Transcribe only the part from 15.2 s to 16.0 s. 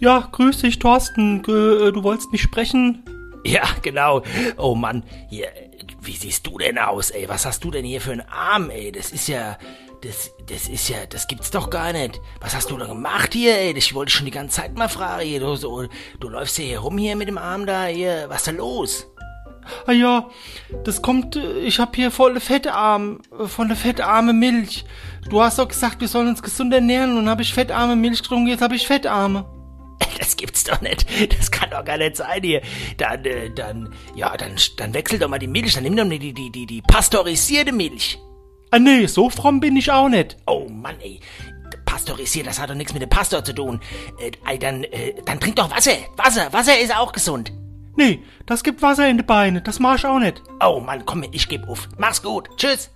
hier, du, so,